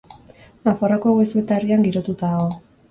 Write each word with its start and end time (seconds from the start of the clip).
Nafarroako 0.69 1.15
Goizueta 1.19 1.59
herrian 1.61 1.89
girotuta 1.91 2.35
dago. 2.39 2.55